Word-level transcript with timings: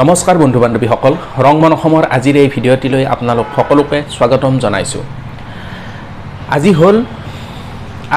নমস্কাৰ 0.00 0.36
বন্ধু 0.42 0.58
বান্ধৱীসকল 0.62 1.14
ৰংমন 1.46 1.72
অসমৰ 1.76 2.04
আজিৰ 2.16 2.36
এই 2.42 2.48
ভিডিঅ'টিলৈ 2.54 3.04
আপোনালোক 3.14 3.46
সকলোকে 3.56 3.98
স্বাগতম 4.16 4.54
জনাইছোঁ। 4.64 5.04
আজি 6.56 6.72
হ'ল 6.78 6.96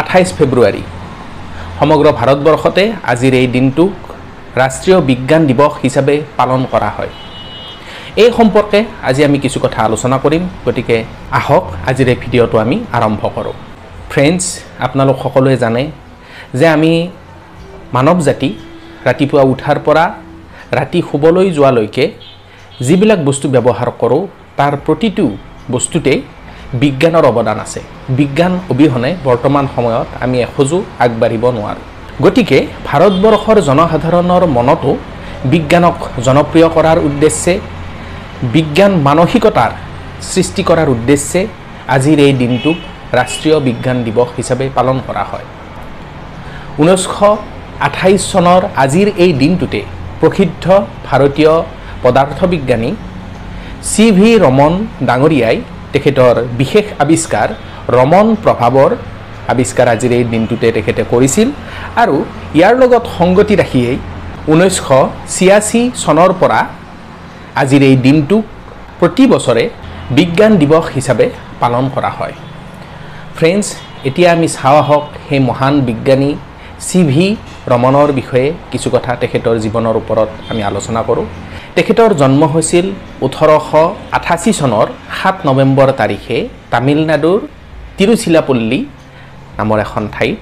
আঠাইছ 0.01 0.27
ফেব্ৰুৱাৰী। 0.37 0.83
সমগ্ৰ 1.79 2.07
ভাৰতবৰ্ষতে 2.19 2.83
আজিৰ 3.11 3.33
এই 3.41 3.47
দিনটোক 3.55 3.93
ৰাষ্ট্ৰীয় 4.61 4.97
বিজ্ঞান 5.09 5.41
দিৱস 5.49 5.73
হিচাপে 5.83 6.15
পালন 6.37 6.61
কৰা 6.73 6.89
হয়। 6.97 7.11
এই 8.23 8.29
সম্পৰ্কে 8.37 8.79
আজি 9.09 9.21
আমি 9.27 9.37
কিছু 9.45 9.57
কথা 9.65 9.79
আলোচনা 9.87 10.17
কৰিম 10.23 10.43
গতিকে 10.65 10.97
আহক 11.39 11.65
আজিৰ 11.89 12.07
এই 12.13 12.17
ভিডিঅ'টো 12.23 12.55
আমি 12.65 12.77
আৰম্ভ 12.97 13.21
কৰোঁ। 13.35 13.55
ফ্ৰেণ্ডছ 14.11 14.43
আপোনালোক 14.85 15.17
সকলোৱে 15.23 15.55
জানে 15.63 15.83
যে 16.59 16.65
আমি 16.75 16.91
মানৱ 17.95 18.17
জাতি 18.27 18.49
ৰাতিপুৱা 19.07 19.43
উঠাৰ 19.53 19.79
পৰা 19.87 20.05
ৰাতি 20.77 20.99
শুবলৈ 21.09 21.47
যোৱালৈকে 21.57 22.03
যিবিলাক 22.87 23.19
বস্তু 23.29 23.47
ব্যৱহাৰ 23.55 23.89
কৰোঁ 24.01 24.21
তাৰ 24.59 24.73
প্ৰতিটো 24.85 25.25
বস্তুতেই 25.73 26.19
বিজ্ঞানৰ 26.81 27.25
অৱদান 27.31 27.57
আছে। 27.65 27.81
বিজ্ঞান 28.19 28.53
অবিহনে 28.73 29.11
বৰ্তমান 29.27 29.65
সময়ত 29.75 30.07
আমি 30.23 30.37
এখোজো 30.45 30.77
আগবাঢ়িব 31.05 31.43
নোৱাৰোঁ। 31.57 31.83
গতিকে 32.23 32.57
ভাৰতবৰ্ষৰ 32.87 33.57
জনসাধাৰণৰ 33.69 34.43
মনতো 34.57 34.91
বিজ্ঞানক 35.53 35.97
জনপ্ৰিয় 36.27 36.67
কৰাৰ 36.75 36.97
উদ্দেশ্যে 37.07 37.53
বিজ্ঞান 38.55 38.91
মানসিকতাৰ 39.07 39.71
সৃষ্টি 40.31 40.61
কৰাৰ 40.69 40.89
উদ্দেশ্যে 40.95 41.41
আজিৰ 41.95 42.17
এই 42.27 42.33
দিনটোক 42.41 42.77
ৰাষ্ট্ৰীয় 43.19 43.57
বিজ্ঞান 43.67 43.97
দিৱস 44.05 44.29
হিচাপে 44.37 44.65
পালন 44.77 44.97
কৰা 45.07 45.23
হয়। 45.31 45.45
ঊনৈছশ 46.81 47.17
আঠাইছ 47.87 48.21
চনৰ 48.31 48.61
আজিৰ 48.83 49.07
এই 49.23 49.31
দিনটোতে 49.41 49.81
প্ৰসিদ্ধ 50.19 50.65
ভাৰতীয় 51.07 51.53
পদাৰ্থ 52.03 52.39
বিজ্ঞানী 52.53 52.89
চি 53.91 54.05
ভি 54.17 54.29
ৰমন 54.45 54.73
ডাঙৰীয়াই 55.09 55.57
তেখেতৰ 55.93 56.35
বিশেষ 56.59 56.85
আৱিষ্কাৰ 57.03 57.49
ৰমন 57.97 58.27
প্ৰভাৱৰ 58.43 58.91
আৱিষ্কাৰ 59.51 59.87
আজিৰ 59.93 60.11
এই 60.17 60.25
দিনটোতে 60.33 60.67
তেখেতে 60.77 61.01
কৰিছিল 61.11 61.47
আৰু 62.01 62.15
ইয়াৰ 62.57 62.73
লগত 62.81 63.03
সংগতি 63.17 63.55
ৰাখিয়েই 63.61 63.97
ঊনৈছশ 64.51 64.89
ছিয়াশী 65.33 65.81
চনৰ 66.03 66.31
পৰা 66.41 66.59
আজিৰ 67.61 67.81
এই 67.89 67.95
দিনটোক 68.05 68.43
প্ৰতি 68.99 69.23
বছৰে 69.33 69.63
বিজ্ঞান 70.17 70.51
দিৱস 70.61 70.85
হিচাপে 70.95 71.25
পালন 71.61 71.83
কৰা 71.95 72.11
হয়। 72.17 72.35
ফ্ৰেণ্ডছ 73.37 73.67
এতিয়া 74.07 74.29
আমি 74.35 74.47
চাওঁ 74.55 74.77
আহক 74.83 75.03
সেই 75.27 75.39
মহান 75.49 75.73
বিজ্ঞানী 75.89 76.29
চি 76.87 76.99
ভি 77.09 77.25
ৰমনৰ 77.71 78.09
বিষয়ে 78.19 78.47
কিছু 78.71 78.87
কথা 78.95 79.11
তেখেতৰ 79.21 79.55
জীৱনৰ 79.63 79.95
ওপৰত 80.01 80.29
আমি 80.51 80.61
আলোচনা 80.69 81.01
কৰোঁ। 81.09 81.25
তেখেতৰ 81.75 82.11
জন্ম 82.21 82.41
হৈছিল 82.53 82.85
ওঠৰশ 83.25 83.69
আঠাশী 84.17 84.51
চনৰ 84.59 84.87
সাত 85.19 85.35
নৱেম্বৰ 85.47 85.89
তাৰিখে 86.01 86.37
তামিলনাডুৰ 86.71 87.39
তিৰুচিলাপল্লী 87.97 88.79
নামৰ 89.59 89.77
এখন 89.85 90.03
ঠাইত। 90.15 90.39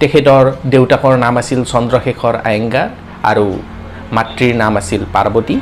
তেখেতৰ 0.00 0.44
দেউতাকৰ 0.72 1.14
নাম 1.24 1.34
আছিল 1.42 1.60
চন্দ্ৰশেখৰ 1.72 2.34
আয়েংগাৰ 2.48 2.88
আৰু 3.30 3.46
মাতৃৰ 4.16 4.54
নাম 4.62 4.72
আছিল 4.80 5.02
পাৰ্বতী। 5.14 5.56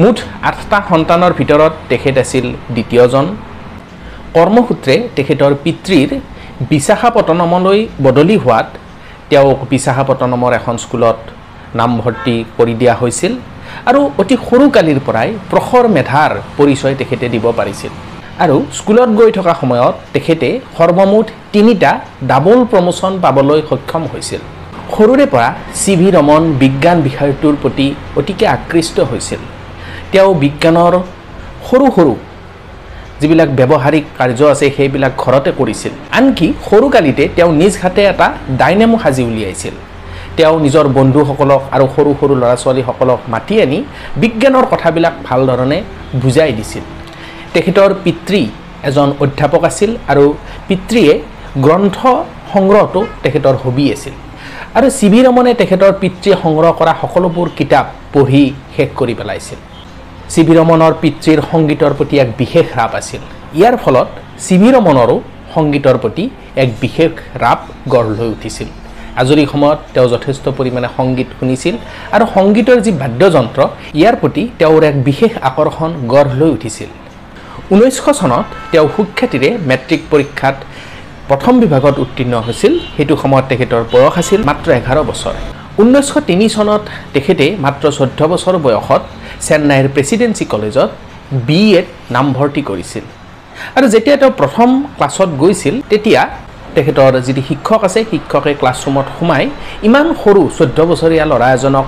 মুঠ 0.00 0.16
আঠটা 0.48 0.78
সন্তানৰ 0.90 1.32
ভিতৰত 1.40 1.72
তেখেত 1.90 2.16
আছিল 2.24 2.46
দ্বিতীয়জন। 2.74 3.26
কৰ্মসূত্ৰে 4.36 4.94
তেখেতৰ 5.16 5.52
পিতৃৰ 5.64 6.10
বিশাখাপট্টনমলৈ 6.70 7.80
বদলি 8.06 8.36
হোৱাত 8.44 8.68
তেওঁক 9.30 9.58
বিশাখাপট্টনমৰ 9.70 10.52
এখন 10.60 10.76
স্কুলত 10.84 11.18
নামভৰ্তি 11.78 12.36
কৰি 12.58 12.74
দিয়া 12.80 12.94
হৈছিল 13.00 13.32
আৰু 13.88 14.00
অতি 14.22 14.36
সৰুকালিৰ 14.48 15.00
পৰাই 15.06 15.28
প্ৰখৰ 15.50 15.84
মেধাৰ 15.96 16.32
পৰিচয় 16.58 16.94
তেখেতে 17.00 17.26
দিব 17.34 17.44
পাৰিছিল। 17.58 17.92
আৰু 18.44 18.56
স্কুলত 18.78 19.10
গৈ 19.18 19.30
থকা 19.38 19.54
সময়ত 19.60 19.94
তেখেতে 20.14 20.48
সৰ্বমুঠ 20.76 21.26
তিনিটা 21.54 21.90
ডাবল 22.30 22.58
প্ৰমোশ্যন 22.70 23.12
পাবলৈ 23.24 23.60
সক্ষম 23.70 24.02
হৈছিল। 24.12 24.40
সৰুৰে 24.94 25.26
পৰা 25.32 25.48
চি 25.80 25.92
ভি 26.00 26.08
ৰমন 26.16 26.42
বিজ্ঞান 26.62 26.98
বিষয়টোৰ 27.08 27.54
প্ৰতি 27.62 27.86
অতিকে 28.20 28.44
আকৃষ্ট 28.56 28.96
হৈছিল। 29.10 29.40
তেওঁ 30.12 30.30
বিজ্ঞানৰ 30.42 30.94
সৰু 31.68 31.86
সৰু 31.96 32.14
যিবিলাক 33.24 33.50
ব্যৱহাৰিক 33.58 34.04
কাৰ্য 34.18 34.40
আছে 34.52 34.66
সেইবিলাক 34.76 35.12
ঘৰতে 35.24 35.50
কৰিছিল। 35.58 35.92
আনকি 36.18 36.46
সৰুকালিতে 36.68 37.24
তেওঁ 37.36 37.52
নিজ 37.60 37.74
হাতে 37.82 38.02
এটা 38.12 38.26
ডাইনেমো 38.60 38.96
সাজি 39.02 39.22
উলিয়াইছিল। 39.30 39.74
তেওঁ 40.36 40.56
নিজৰ 40.64 40.86
বন্ধুসকলক 40.98 41.62
আৰু 41.74 41.86
সৰু 41.94 42.10
সৰু 42.20 42.34
ল'ৰা 42.42 42.56
ছোৱালীসকলক 42.62 43.20
মাতি 43.34 43.54
আনি 43.64 43.78
বিজ্ঞানৰ 44.22 44.66
কথাবিলাক 44.72 45.14
ভালধৰণে 45.28 45.78
বুজাই 46.22 46.52
দিছিল। 46.58 46.84
তেখেতৰ 47.54 47.90
পিতৃ 48.04 48.42
এজন 48.88 49.08
অধ্যাপক 49.24 49.62
আছিল 49.70 49.90
আৰু 50.12 50.24
পিতৃয়ে 50.68 51.12
গ্ৰন্থ 51.64 51.98
সংগ্ৰহটো 52.52 53.00
তেখেতৰ 53.24 53.54
হবি 53.64 53.84
আছিল। 53.94 54.14
আৰু 54.76 54.88
চি 54.98 55.06
ভি 55.12 55.20
ৰমনে 55.26 55.52
তেখেতৰ 55.60 55.92
পিতৃয়ে 56.02 56.36
সংগ্ৰহ 56.42 56.70
কৰা 56.80 56.92
সকলোবোৰ 57.02 57.48
কিতাপ 57.58 57.86
পঢ়ি 58.14 58.44
শেষ 58.74 58.88
কৰি 59.00 59.14
পেলাইছিল। 59.20 59.58
চি 60.32 60.40
ভি 60.46 60.54
ৰমনৰ 60.58 60.92
পিতৃৰ 61.02 61.40
সংগীতৰ 61.52 61.92
প্ৰতি 61.98 62.16
এক 62.24 62.28
বিশেষ 62.40 62.66
ৰাপ 62.80 62.92
আছিল। 63.00 63.22
ইয়াৰ 63.58 63.76
ফলত 63.82 64.08
চি 64.44 64.54
ভি 64.60 64.68
ৰমনৰো 64.76 65.16
সংগীতৰ 65.54 65.96
প্ৰতি 66.02 66.24
এক 66.62 66.68
বিশেষ 66.82 67.12
ৰাপ 67.44 67.60
গঢ় 67.92 68.08
লৈ 68.18 68.28
উঠিছিল। 68.36 68.68
আজৰি 69.22 69.44
সময়ত 69.52 69.78
তেওঁ 69.94 70.08
যথেষ্ট 70.14 70.44
পৰিমাণে 70.58 70.88
সংগীত 70.98 71.28
শুনিছিল 71.38 71.74
আৰু 72.14 72.24
সংগীতৰ 72.36 72.78
যি 72.86 72.92
বাদ্যযন্ত্ৰ 73.02 73.60
ইয়াৰ 73.98 74.16
প্ৰতি 74.22 74.42
তেওঁৰ 74.60 74.82
এক 74.90 74.96
বিশেষ 75.08 75.32
আকৰ্ষণ 75.48 75.90
গঢ় 76.12 76.30
লৈ 76.40 76.50
উঠিছিল। 76.56 76.88
ঊনৈছশ 77.74 78.06
চনত 78.20 78.46
তেওঁ 78.72 78.86
সুখ্যাতিৰে 78.96 79.48
মেট্ৰিক 79.70 80.00
পৰীক্ষাত 80.12 80.56
প্ৰথম 81.28 81.54
বিভাগত 81.64 81.94
উত্তীৰ্ণ 82.04 82.34
হৈছিল। 82.46 82.72
সেইটো 82.96 83.14
সময়ত 83.22 83.44
তেখেতৰ 83.50 83.82
বয়স 83.92 84.14
আছিল 84.22 84.40
মাত্ৰ 84.48 84.68
এঘাৰ 84.78 84.98
বছৰ। 85.10 85.34
ঊনৈছশ 85.80 86.16
তিনি 86.28 86.46
চনত 86.56 86.82
তেখেতে 87.14 87.46
মাত্ৰ 87.64 87.84
চৈধ্য 87.98 88.20
বছৰ 88.32 88.54
বয়সত 88.66 89.02
চেন্নাইৰ 89.46 89.86
প্ৰেচিডেঞ্চি 89.94 90.44
কলেজত 90.52 90.90
বি 91.46 91.60
এত 91.80 91.88
নামভৰ্তি 92.14 92.62
কৰিছিল। 92.70 93.04
আৰু 93.76 93.86
যেতিয়া 93.94 94.16
তেওঁ 94.20 94.32
প্ৰথম 94.40 94.68
ক্লাছত 94.98 95.30
গৈছিল 95.42 95.74
তেতিয়া 95.90 96.22
তেখেতৰ 96.76 97.14
যিটো 97.26 97.42
শিক্ষক 97.48 97.80
আছে 97.88 98.00
শিক্ষকে 98.10 98.52
ক্লাছৰুমত 98.60 99.06
সোমাই 99.16 99.44
ইমান 99.88 100.06
সৰু 100.22 100.42
চৈধ্য 100.58 100.78
বছৰীয়া 100.90 101.24
ল'ৰা 101.30 101.48
এজনক 101.56 101.86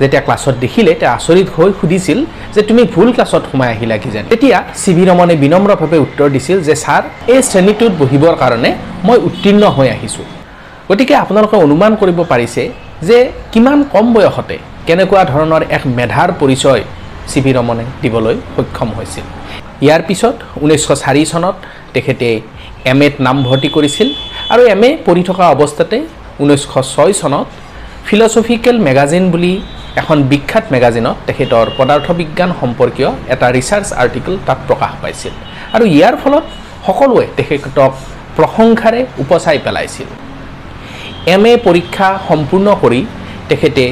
যেতিয়া 0.00 0.22
ক্লাছত 0.26 0.54
দেখিলে 0.64 0.92
তেওঁ 1.00 1.12
আচৰিত 1.18 1.48
হৈ 1.56 1.70
সুধিছিল 1.80 2.18
যে 2.54 2.60
তুমি 2.68 2.82
ভুল 2.94 3.08
ক্লাছত 3.16 3.42
সোমাই 3.50 3.68
আহিলা 3.74 3.96
কিজান 4.04 4.24
তেতিয়া 4.32 4.58
চি 4.80 4.90
ভি 4.96 5.04
ৰমনে 5.10 5.34
বিনম্ৰভাৱে 5.44 5.98
উত্তৰ 6.06 6.28
দিছিল 6.34 6.58
যে 6.68 6.74
ছাৰ 6.82 7.02
এই 7.34 7.40
শ্ৰেণীটোত 7.48 7.92
বহিবৰ 8.00 8.34
কাৰণে 8.42 8.70
মই 9.06 9.18
উত্তীৰ্ণ 9.28 9.64
হৈ 9.76 9.88
আহিছোঁ। 9.96 10.26
গতিকে 10.88 11.14
আপোনালোকে 11.24 11.56
অনুমান 11.64 11.92
কৰিব 12.00 12.18
পাৰিছে 12.32 12.62
যে 13.08 13.18
কিমান 13.52 13.78
কম 13.94 14.06
বয়সতে 14.14 14.56
কেনেকুৱা 14.88 15.22
ধৰণৰ 15.32 15.62
এক 15.76 15.82
মেধাৰ 15.98 16.30
পৰিচয় 16.40 16.82
চি 17.30 17.38
ভি 17.44 17.52
ৰমনে 17.58 17.84
দিবলৈ 18.02 18.36
সক্ষম 18.56 18.88
হৈছিল? 18.96 19.26
ইয়াৰ 19.84 20.02
পিছত 20.08 20.36
ঊনৈছশ 20.64 20.90
চাৰি 21.04 21.22
চনত 21.32 21.56
তেখেতে 21.94 22.28
এম 22.92 23.00
এত 23.06 23.14
নামভৰ্তি 23.26 23.68
কৰিছিল 23.76 24.08
আৰু 24.52 24.62
এম 24.74 24.82
এ 24.88 24.90
পঢ়ি 25.06 25.22
থকা 25.28 25.44
অৱস্থাতে 25.54 25.98
ঊনৈছশ 26.42 26.86
ছয় 26.94 27.12
চনত 27.20 27.46
ফিলচফিকেল 28.06 28.76
মেগাজিন 28.86 29.24
বুলি 29.34 29.52
এখন 30.00 30.18
বিখ্যাত 30.30 30.64
মেগাজিনত 30.74 31.16
তেখেতৰ 31.26 31.66
পদাৰ্থ 31.78 32.06
বিজ্ঞান 32.20 32.50
সম্পৰ্কীয় 32.60 33.10
এটা 33.34 33.46
ৰিচাৰ্চ 33.56 33.88
আৰ্টিকল 34.02 34.34
তাত 34.46 34.58
প্ৰকাশ 34.68 34.92
পাইছিল। 35.02 35.32
আৰু 35.74 35.84
ইয়াৰ 35.96 36.14
ফলত 36.22 36.44
সকলোৱে 36.86 37.26
তেখেতক 37.38 37.92
প্ৰশংসাৰে 38.36 39.00
উপচাই 39.22 39.58
পেলাইছিল। 39.66 40.08
এম 41.34 41.44
এ 41.50 41.52
পৰীক্ষা 41.66 42.08
সম্পূৰ্ণ 42.28 42.66
কৰি 42.82 43.00
তেখেতে 43.50 43.84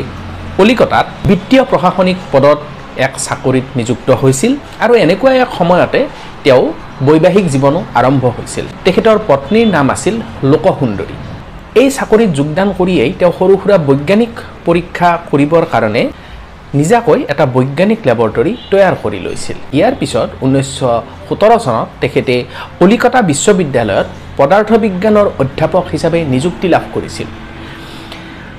কলিকতাত 0.59 1.07
বিত্তীয় 1.29 1.63
প্ৰশাসনিক 1.71 2.19
পদত 2.33 2.59
এক 3.07 3.13
চাকৰিত 3.27 3.67
নিযুক্ত 3.79 4.09
হৈছিল 4.23 4.53
আৰু 4.85 4.93
এনেকুৱা 5.05 5.33
এক 5.45 5.51
সময়তে 5.59 6.01
তেওঁ 6.45 6.65
বৈবাহিক 7.07 7.47
জীৱনো 7.55 7.81
আৰম্ভ 8.01 8.25
হৈছিল। 8.37 8.67
তেখেতৰ 8.85 9.19
পত্নীৰ 9.29 9.69
নাম 9.77 9.87
আছিল 9.95 10.15
লোকসুন্দৰী। 10.53 11.15
এই 11.81 11.89
চাকৰিত 11.99 12.31
যোগদান 12.39 12.69
কৰিয়েই 12.79 13.13
তেওঁ 13.21 13.33
সৰু 13.39 13.55
সুৰা 13.63 13.77
বৈজ্ঞানিক 13.89 14.33
পৰীক্ষা 14.67 15.11
কৰিবৰ 15.31 15.65
কাৰণে 15.73 16.03
নিজাকৈ 16.79 17.21
এটা 17.33 17.45
বৈজ্ঞানিক 17.55 18.01
লেবৰেটৰী 18.09 18.53
তৈয়াৰ 18.71 18.95
কৰি 19.03 19.19
লৈছিল। 19.27 19.57
ইয়াৰ 19.77 19.95
পিছত 20.01 20.29
ঊনৈছশ 20.45 20.81
সোতৰ 21.29 21.53
চনত 21.65 21.89
তেখেতে 22.03 22.35
কলিকতা 22.81 23.21
বিশ্ববিদ্যালয়ত 23.31 24.07
পদাৰ্থ 24.39 24.71
বিজ্ঞানৰ 24.85 25.27
অধ্যাপক 25.43 25.85
হিচাপে 25.95 26.19
নিযুক্তি 26.35 26.67
লাভ 26.75 26.85
কৰিছিল। 26.95 27.29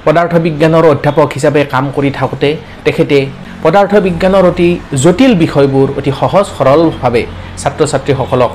পদাৰ্থ 0.05 0.33
বিজ্ঞানৰ 0.45 0.85
অধ্যাপক 0.93 1.27
হিচাপে 1.35 1.61
কাম 1.73 1.85
কৰি 1.95 2.09
থাকোঁতে 2.19 2.49
তেখেতে 2.85 3.17
পদাৰ্থ 3.63 3.93
বিজ্ঞানৰ 4.07 4.45
অতি 4.51 4.69
জটিল 5.03 5.33
বিষয়বোৰ 5.43 5.87
অতি 5.99 6.11
সহজ 6.21 6.45
সৰলভাৱে 6.57 7.23
ছাত্ৰ 7.61 7.81
ছাত্ৰীসকলক 7.91 8.51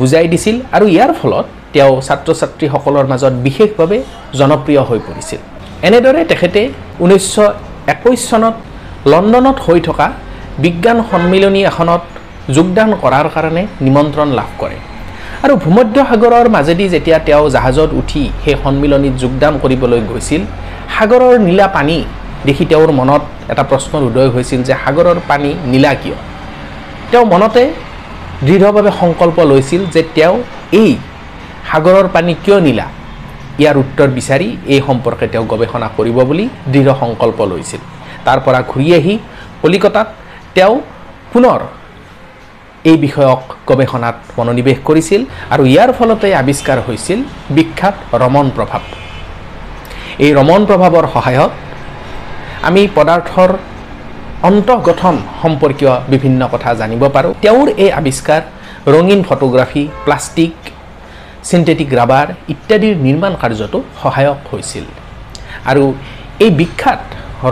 বুজাই 0.00 0.26
দিছিল 0.32 0.56
আৰু 0.76 0.86
ইয়াৰ 0.94 1.12
ফলত 1.20 1.46
তেওঁ 1.74 1.92
ছাত্ৰ 2.06 2.28
ছাত্ৰীসকলৰ 2.40 3.06
মাজত 3.12 3.34
বিশেষভাৱে 3.46 3.98
জনপ্ৰিয় 4.40 4.82
হৈ 4.88 4.98
পৰিছিল। 5.06 5.40
এনেদৰে 5.88 6.20
তেখেতে 6.30 6.60
ঊনৈছশ 7.04 7.36
একৈছ 7.94 8.20
চনত 8.30 8.54
লণ্ডনত 9.12 9.58
হৈ 9.66 9.78
থকা 9.88 10.06
বিজ্ঞান 10.64 10.98
সন্মিলনী 11.10 11.60
এখনত 11.70 12.02
যোগদান 12.56 12.90
কৰাৰ 13.02 13.26
কাৰণে 13.34 13.62
নিমন্ত্ৰণ 13.86 14.28
লাভ 14.38 14.50
কৰে। 14.60 14.78
আৰু 15.44 15.54
ভূমধ্য 15.64 15.96
সাগৰৰ 16.10 16.46
মাজেদি 16.56 16.86
যেতিয়া 16.94 17.18
তেওঁ 17.26 17.44
জাহাজত 17.54 17.90
উঠি 18.00 18.22
সেই 18.42 18.56
সন্মিলনীত 18.62 19.14
যোগদান 19.22 19.54
কৰিবলৈ 19.62 20.00
গৈছিল 20.10 20.42
সাগৰৰ 20.96 21.34
নীলা 21.46 21.66
পানী 21.76 21.96
দেখি 22.46 22.64
তেওঁৰ 22.70 22.90
মনত 23.00 23.22
এটা 23.52 23.62
প্ৰশ্নৰ 23.70 24.02
উদয় 24.08 24.30
হৈছিল 24.34 24.60
যে 24.68 24.74
সাগৰৰ 24.84 25.18
পানী 25.30 25.50
নীলা 25.72 25.92
কিয়? 26.02 26.16
তেওঁ 27.10 27.24
মনতে 27.32 27.62
দৃঢ়ভাৱে 28.46 28.90
সংকল্প 29.00 29.36
লৈছিল 29.50 29.82
যে 29.94 30.02
তেওঁ 30.16 30.36
এই 30.80 30.90
সাগৰৰ 31.70 32.06
পানী 32.14 32.32
কিয় 32.44 32.58
নীলা? 32.66 32.86
ইয়াৰ 33.60 33.76
উত্তৰ 33.82 34.08
বিচাৰি 34.18 34.48
এই 34.74 34.80
সম্পৰ্কে 34.88 35.26
তেওঁ 35.32 35.44
গৱেষণা 35.52 35.88
কৰিব 35.96 36.18
বুলি 36.28 36.44
দৃঢ় 36.72 36.92
সংকল্প 37.02 37.38
লৈছিল। 37.52 37.80
তাৰ 38.26 38.38
পৰা 38.44 38.60
ঘূৰি 38.70 38.88
আহি 38.98 39.14
কলিকতাত 39.62 40.08
তেওঁ 40.56 40.74
পুনৰ 41.32 41.60
এই 42.90 42.96
বিষয়ক 43.06 43.42
গৱেষণাত 43.68 44.16
মনোনিৱেশ 44.38 44.78
কৰিছিল 44.88 45.20
আৰু 45.54 45.62
ইয়াৰ 45.72 45.90
ফলতে 45.98 46.28
আৱিষ্কাৰ 46.42 46.78
হৈছিল 46.86 47.18
বিখ্যাত 47.56 47.96
ৰমন 48.22 48.46
প্ৰভাৱ 48.56 48.82
এই 50.24 50.30
ৰমন 50.38 50.60
প্ৰভাৱৰ 50.68 51.06
সহায়ত 51.14 51.52
আমি 52.68 52.82
পদাৰ্থৰ 52.96 53.50
অন্তঃগঠন 54.48 55.16
সম্পৰ্কীয় 55.42 55.94
বিভিন্ন 56.12 56.40
কথা 56.52 56.70
জানিব 56.80 57.02
পাৰোঁ। 57.14 57.32
তেওঁৰ 57.42 57.68
এই 57.84 57.90
আৱিষ্কাৰ 58.00 58.42
ৰঙীন 58.94 59.20
ফটোগ্ৰাফী 59.28 59.84
প্লাষ্টিক 60.04 60.54
চিন্থেটিক 61.48 61.90
ৰাবাৰ 62.00 62.26
ইত্যাদিৰ 62.52 62.94
নিৰ্মাণ 63.06 63.32
কাৰ্যতো 63.42 63.78
সহায়ক 64.02 64.38
হৈছিল। 64.50 64.84
আৰু 65.70 65.84
এই 66.44 66.50
বিখ্যাত 66.60 67.02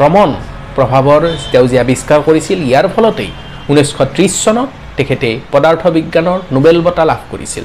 ৰমন 0.03 0.31
প্ৰভাৱৰ 0.77 1.23
তেওঁ 1.53 1.67
যে 1.73 1.77
আৱিষ্কাৰ 1.85 2.21
কৰিছিল 2.29 2.59
ইয়াৰ 2.71 2.87
ফলতেই 2.95 3.31
ঊনৈছশ 3.71 3.99
ত্ৰিছ 4.15 4.33
চনত 4.45 4.71
তেখেতে 4.99 5.29
পদাৰ্থ 5.53 5.83
বিজ্ঞানৰ 5.97 6.39
নোবেল 6.55 6.79
বঁটা 6.87 7.05
লাভ 7.11 7.21
কৰিছিল। 7.33 7.65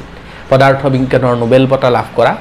পদাৰ্থ 0.51 0.81
বিজ্ঞানৰ 0.95 1.35
নোবেল 1.43 1.63
বঁটা 1.71 1.89
লাভ 1.97 2.07
কৰা 2.17 2.33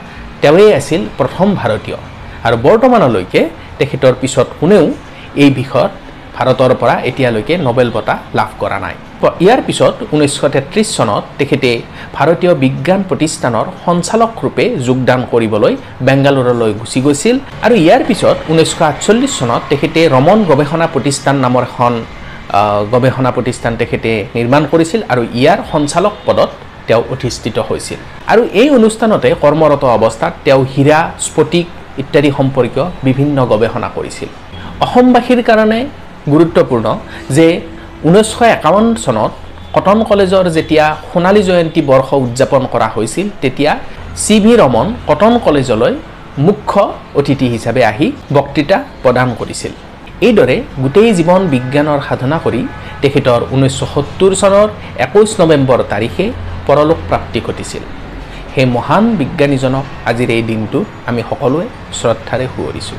তেওঁৱেই 0.43 0.73
আছিল 0.81 1.01
প্ৰথম 1.19 1.49
ভাৰতীয়। 1.61 1.99
আৰু 2.47 2.57
বৰ্তমানলৈকে 2.67 3.41
তেখেতৰ 3.79 4.15
পিছত 4.23 4.49
কোনেও 4.61 4.85
এই 5.45 5.51
বিষয়ত 5.61 5.93
ভাৰতৰ 6.37 6.73
পৰা 6.81 6.95
এতিয়ালৈকে 7.11 7.55
নোবেল 7.67 7.89
বঁটা 7.97 8.15
লাভ 8.39 8.51
কৰা 8.63 8.79
নাই। 8.85 8.97
ইয়াৰ 9.45 9.61
পিছত 9.67 9.95
ঊনৈছশ 10.15 10.43
তেত্ৰিছ 10.55 10.89
চনত 10.97 11.25
তেখেতে 11.39 11.71
ভাৰতীয় 12.17 12.53
বিজ্ঞান 12.65 13.01
প্ৰতিষ্ঠানৰ 13.11 13.67
সঞ্চালকৰূপে 13.85 14.65
যোগদান 14.87 15.21
কৰিবলৈ 15.33 15.73
বেংগালুৰুলৈ 16.09 16.73
গুচি 16.81 17.01
গৈছিল 17.07 17.37
আৰু 17.67 17.75
ইয়াৰ 17.85 18.03
পিছত 18.09 18.37
ঊনৈছশ 18.53 18.81
আঠচল্লিছ 18.91 19.33
চনত 19.41 19.63
তেখেতে 19.71 20.01
ৰমন 20.17 20.39
গৱেষণা 20.51 20.87
প্ৰতিষ্ঠান 20.95 21.37
নামৰ 21.45 21.65
এখন 21.71 21.93
গৱেষণা 22.95 23.31
প্ৰতিষ্ঠান 23.37 23.73
তেখেতে 23.81 24.11
নিৰ্মাণ 24.37 24.63
কৰিছিল 24.73 25.01
আৰু 25.13 25.23
ইয়াৰ 25.41 25.59
সঞ্চালক 25.73 26.15
পদত 26.27 26.51
তেওঁ 26.89 27.03
অধিষ্ঠিত 27.15 27.57
হৈছিল। 27.69 27.99
আৰু 28.33 28.43
এই 28.61 28.69
অনুষ্ঠানতে 28.79 29.29
কৰ্মৰত 29.45 29.83
অৱস্থাত 29.97 30.33
তেওঁ 30.47 30.63
হীৰা 30.73 30.99
স্ফটিক 31.27 31.67
ইত্যাদি 32.03 32.31
সম্পৰ্কীয় 32.39 32.87
বিভিন্ন 33.07 33.37
গৱেষণা 33.53 33.89
কৰিছিল। 33.97 34.29
অসমবাসীৰ 34.85 35.41
কাৰণে 35.49 35.81
গুৰুত্বপূৰ্ণ 36.33 36.87
যে 37.37 37.47
ঊনৈছশ 38.09 38.41
একাৱন্ন 38.57 38.91
চনত 39.05 39.33
কটন 39.75 39.99
কলেজৰ 40.09 40.45
যেতিয়া 40.57 40.87
সোণালী 41.11 41.43
জয়ন্তী 41.49 41.81
বৰ্ষ 41.91 42.09
উদযাপন 42.25 42.63
কৰা 42.73 42.89
হৈছিল 42.95 43.27
তেতিয়া 43.43 43.73
চি 44.25 44.37
ভি 44.45 44.53
ৰমন 44.63 44.87
কটন 45.09 45.35
কলেজলৈ 45.47 45.95
মুখ্য 46.47 46.75
অতিথি 47.19 47.47
হিচাপে 47.55 47.83
আহি 47.91 48.07
বক্তৃতা 48.37 48.77
প্ৰদান 49.03 49.29
কৰিছিল। 49.41 49.73
এইদৰে 50.27 50.57
গোটেই 50.83 51.11
জীৱন 51.19 51.43
বিজ্ঞানৰ 51.55 52.01
সাধনা 52.09 52.37
কৰি 52.45 52.61
তেখেতৰ 53.03 53.41
ঊনৈছশ 53.55 53.81
সত্তৰ 53.95 54.33
চনৰ 54.43 54.69
একৈছ 55.05 55.31
নৱেম্বৰ 55.41 55.81
তাৰিখে 55.93 56.25
পৰলোক 56.67 56.99
প্ৰাপ্তি 57.09 57.39
ঘটিছিল। 57.47 57.83
সেই 58.55 58.67
মহান 58.77 59.05
বিজ্ঞানীজনক 59.21 59.85
আজিৰ 60.11 60.29
এই 60.37 60.43
দিনটোত 60.51 60.87
আমি 61.11 61.21
সকলোৱে 61.31 61.67
শ্ৰদ্ধাৰে 61.99 62.47
সোঁৱৰিছোঁ। 62.55 62.99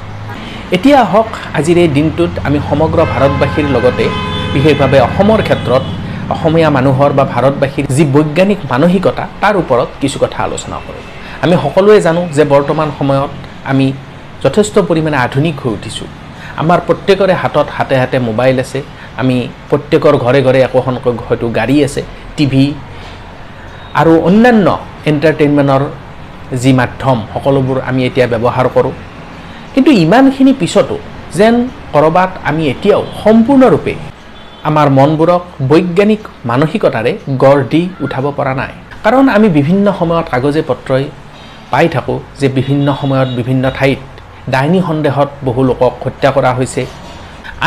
এতিয়া 0.75 0.97
আহক 1.05 1.29
আজিৰ 1.59 1.77
এই 1.83 1.89
দিনটোত 1.97 2.31
আমি 2.47 2.57
সমগ্ৰ 2.69 2.99
ভাৰতবাসীৰ 3.13 3.67
লগতে 3.75 4.05
বিশেষভাৱে 4.55 4.97
অসমৰ 5.07 5.39
ক্ষেত্ৰত 5.47 5.83
অসমীয়া 6.35 6.69
মানুহৰ 6.77 7.11
বা 7.17 7.23
ভাৰতবাসীৰ 7.33 7.85
যি 7.97 8.03
বৈজ্ঞানিক 8.15 8.59
মানসিকতা 8.71 9.23
তাৰ 9.41 9.55
ওপৰত 9.61 9.89
কিছু 10.01 10.17
কথা 10.23 10.39
আলোচনা 10.47 10.77
কৰোঁ। 10.85 11.03
আমি 11.43 11.55
সকলোৱে 11.63 11.99
জানো 12.07 12.21
যে 12.37 12.43
বৰ্তমান 12.53 12.89
সময়ত 12.97 13.31
আমি 13.71 13.85
যথেষ্ট 14.43 14.75
পৰিমাণে 14.89 15.17
আধুনিক 15.25 15.55
হৈ 15.61 15.71
উঠিছোঁ। 15.77 16.07
আমাৰ 16.61 16.79
প্ৰত্যেকৰে 16.87 17.33
হাতত 17.41 17.67
হাতে 17.77 17.95
হাতে 18.01 18.17
মোবাইল 18.29 18.57
আছে। 18.63 18.79
আমি 19.21 19.35
প্ৰত্যেকৰ 19.69 20.13
ঘৰে 20.23 20.39
ঘৰে 20.47 20.59
একোখনকৈ 20.67 21.13
হয়তো 21.27 21.45
গাড়ী 21.59 21.75
আছে 21.87 22.01
টিভি 22.37 22.65
আৰু 23.99 24.13
অন্যান্য 24.29 24.67
এণ্টাৰটেইনমেণ্টৰ 25.09 25.83
যি 26.61 26.71
মাধ্যম 26.79 27.17
সকলোবোৰ 27.33 27.77
আমি 27.89 28.01
এতিয়া 28.07 28.27
ব্যৱহাৰ 28.33 28.67
কৰোঁ। 28.75 28.93
কিন্তু 29.73 29.91
ইমানখিনি 30.05 30.53
পিছতো 30.61 30.95
যেন 31.37 31.55
ক'ৰবাত 31.95 32.31
আমি 32.49 32.63
এতিয়াও 32.73 33.01
সম্পূৰ্ণৰূপে 33.23 33.93
আমাৰ 34.69 34.87
মনবোৰক 34.97 35.43
বৈজ্ঞানিক 35.71 36.21
মানসিকতাৰে 36.49 37.11
গঢ় 37.43 37.61
দি 37.71 37.81
উঠাব 38.05 38.25
পৰা 38.37 38.53
নাই। 38.61 38.73
কাৰণ 39.05 39.25
আমি 39.37 39.47
বিভিন্ন 39.59 39.85
সময়ত 39.99 40.25
কাগজে 40.33 40.61
পত্ৰই 40.69 41.05
পাই 41.71 41.85
থাকোঁ 41.95 42.17
যে 42.39 42.47
বিভিন্ন 42.57 42.87
সময়ত 43.01 43.29
বিভিন্ন 43.39 43.63
ঠাইত 43.77 44.01
ডাইনী 44.53 44.79
সন্দেহত 44.87 45.29
বহু 45.47 45.61
লোকক 45.69 45.93
হত্যা 46.05 46.29
কৰা 46.35 46.51
হৈছে। 46.57 46.81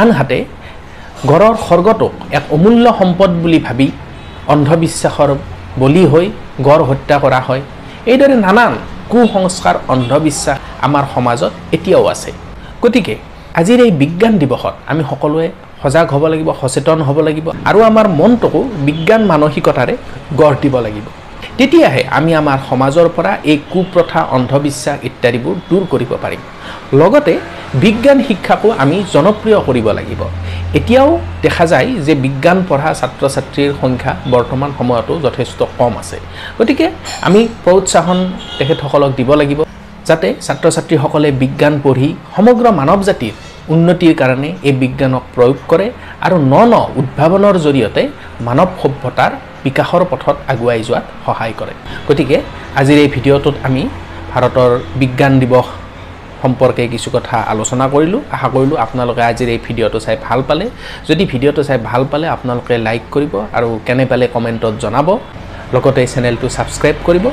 আনহাতে 0.03 0.39
ঘৰৰ 1.31 1.55
স্বৰ্গটোক 1.67 2.13
এক 2.39 2.45
অমূল্য 2.57 2.87
সম্পদ 3.01 3.31
বুলি 3.43 3.59
ভাবি 3.67 3.89
অন্ধবিশ্বাসৰ 4.53 5.31
বলি 5.83 6.05
হৈ 6.13 6.27
গড় 6.67 6.83
হত্যা 6.91 7.17
কৰা 7.25 7.41
হয়। 7.49 7.63
এইদৰে 8.13 8.37
নানান 8.47 8.73
কুসংস্কাৰ 9.11 9.77
অন্ধবিশ্বাস 9.93 10.59
আমাৰ 10.87 11.05
সমাজত 11.15 11.53
এতিয়াও 11.77 12.05
আছে। 12.15 12.31
গতিকে 12.83 13.15
আজিৰ 13.61 13.79
এই 13.87 13.93
বিজ্ঞান 14.03 14.35
দিৱসত 14.43 14.75
আমি 14.91 15.03
সকলোৱে 15.11 15.49
সজাগ 15.83 16.07
হ'ব 16.15 16.25
লাগিব 16.33 16.49
সচেতন 16.61 16.99
হ'ব 17.07 17.19
লাগিব 17.27 17.47
আৰু 17.71 17.79
আমাৰ 17.91 18.07
মনটোকো 18.21 18.61
বিজ্ঞান 18.89 19.23
মানসিকতাৰে 19.33 19.95
গঢ় 20.41 20.55
দিব 20.63 20.75
লাগিব। 20.87 21.07
তেতিয়াহে 21.59 22.03
আমি 22.19 22.31
আমাৰ 22.41 22.59
সমাজৰ 22.69 23.07
পৰা 23.17 23.33
এই 23.51 23.59
কুপ্ৰথা 23.73 24.21
অন্ধবিশ্বাস 24.37 24.97
ইত্যাদিবোৰ 25.09 25.55
দূৰ 25.69 25.83
কৰিব 25.93 26.13
পাৰিম। 26.25 26.43
লগতে 27.01 27.33
বিজ্ঞান 27.85 28.19
শিক্ষাকো 28.29 28.69
আমি 28.83 28.97
জনপ্ৰিয় 29.15 29.59
কৰিব 29.69 29.87
লাগিব। 29.99 30.21
এতিয়াও 30.79 31.11
দেখা 31.45 31.65
যায় 31.73 31.89
যে 32.07 32.15
বিজ্ঞান 32.25 32.59
পঢ়া 32.69 32.91
ছাত্ৰ 33.01 33.23
ছাত্ৰীৰ 33.35 33.71
সংখ্যা 33.81 34.13
বৰ্তমান 34.35 34.71
সময়তো 34.79 35.15
যথেষ্ট 35.27 35.59
কম 35.79 35.93
আছে। 36.03 36.19
গতিকে 36.59 36.87
আমি 37.29 37.41
প্ৰোৎসাহন 37.65 38.19
তেখেতসকলক 38.59 39.11
দিব 39.19 39.31
লাগিব 39.41 39.61
যাতে 40.09 40.29
ছাত্ৰ 40.47 40.67
ছাত্ৰীসকলে 40.75 41.29
বিজ্ঞান 41.43 41.75
পঢ়ি 41.85 42.09
সমগ্ৰ 42.35 42.67
মানৱ 42.81 43.01
জাতিৰ 43.09 43.35
উন্নতিৰ 43.75 44.15
কাৰণে 44.21 44.49
এই 44.69 44.75
বিজ্ঞানক 44.83 45.23
প্ৰয়োগ 45.35 45.59
কৰে 45.71 45.87
আৰু 46.27 46.37
ন 46.53 46.55
ন 46.73 46.75
উদ্ভাৱনৰ 47.01 47.57
জৰিয়তে 47.67 48.03
মানৱ 48.47 48.69
সভ্যতাৰ 48.81 49.33
বিকাশৰ 49.69 50.03
পথত 50.11 50.37
আগুৱাই 50.53 50.81
যোৱাত 50.89 51.05
সহায় 51.25 51.55
কৰে। 51.61 51.75
গতিকে 52.09 52.37
আজিৰ 52.81 52.99
এই 53.05 53.09
ভিডিঅ'টোত 53.15 53.57
আমি 53.69 53.83
ভাৰতৰ 54.33 54.71
বিজ্ঞান 55.01 55.35
দিৱস 55.43 55.69
সম্পৰ্কে 56.43 56.85
কিছু 56.95 57.09
কথা 57.17 57.37
আলোচনা 57.53 57.85
কৰিলোঁ। 57.95 58.21
আশা 58.37 58.49
কৰিলোঁ 58.55 58.77
আপোনালোকে 58.85 59.23
আজিৰ 59.31 59.49
এই 59.55 59.61
ভিডিঅ'টো 59.67 59.99
চাই 60.05 60.17
ভাল 60.27 60.41
পালে। 60.49 60.67
যদি 61.09 61.23
ভিডিঅ'টো 61.33 61.63
চাই 61.69 61.79
ভাল 61.91 62.03
পালে 62.13 62.27
আপোনালোকে 62.37 62.75
লাইক 62.87 63.03
কৰিব 63.15 63.33
আৰু 63.57 63.69
কেনে 63.87 64.05
পালে 64.11 64.25
কমেণ্টত 64.35 64.75
জনাব। 64.85 65.09
লগতে 65.75 66.03
চেনেলটো 66.13 66.47
ছাবস্ক্ৰাইব 66.57 66.97
কৰিব। 67.09 67.25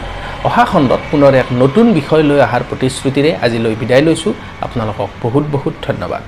অহা 0.48 0.64
খণ্ডত 0.72 1.02
পুনৰ 1.12 1.34
এক 1.42 1.48
নতুন 1.62 1.86
বিষয় 1.98 2.24
লৈ 2.30 2.40
অহাৰ 2.48 2.64
প্ৰতিশ্ৰুতিৰে 2.70 3.32
আজিলৈ 3.46 3.74
বিদায় 3.82 4.04
লৈছোঁ। 4.08 4.34
আপোনালোকক 4.66 5.10
বহুত 5.24 5.44
বহুত 5.56 5.74
ধন্যবাদ। 5.88 6.24